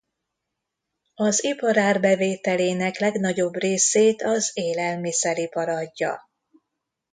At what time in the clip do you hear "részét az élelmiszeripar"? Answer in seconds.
3.55-5.69